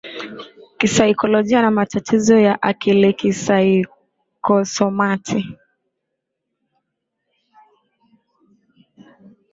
kisaikolojia 0.77 1.61
na 1.61 1.71
matatizo 1.71 2.37
ya 2.39 2.61
akilikisaikosomati 2.61 5.57